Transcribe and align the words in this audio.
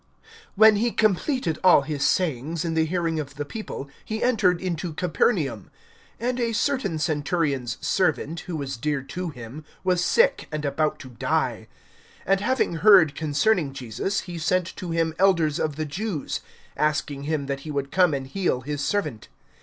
WHEN 0.55 0.77
he 0.77 0.89
completed 0.89 1.59
all 1.63 1.81
his 1.83 2.03
sayings 2.03 2.65
in 2.65 2.73
the 2.73 2.85
hearing 2.87 3.19
of 3.19 3.35
the 3.35 3.45
people, 3.45 3.87
he 4.03 4.23
entered 4.23 4.59
into 4.59 4.93
Capernaum. 4.93 5.69
(2)And 6.19 6.39
a 6.39 6.53
certain 6.53 6.97
centurion's 6.97 7.77
servant, 7.81 8.39
who 8.47 8.55
was 8.55 8.77
dear 8.77 9.03
to 9.03 9.29
him, 9.29 9.63
was 9.83 10.03
sick 10.03 10.47
and 10.51 10.65
about 10.65 10.97
to 11.01 11.09
die. 11.09 11.67
(3)And 12.27 12.39
having 12.39 12.75
heard 12.77 13.13
concerning 13.13 13.73
Jesus, 13.73 14.21
he 14.21 14.39
sent 14.39 14.75
to 14.77 14.89
him 14.89 15.13
elders 15.19 15.59
of 15.59 15.75
the 15.75 15.85
Jews, 15.85 16.39
asking 16.75 17.25
him 17.25 17.45
that 17.45 17.59
he 17.59 17.69
would 17.69 17.91
come 17.91 18.15
and 18.15 18.25
heal 18.25 18.61
his 18.61 18.83
servant. 18.83 19.27